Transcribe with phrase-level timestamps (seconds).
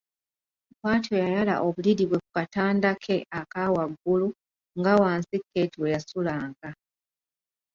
[0.77, 4.27] Bwatyo yayala obuliri bwe ku katanda ke ak’awaggulu
[4.79, 6.69] nga wansi Keeti we yasulanga.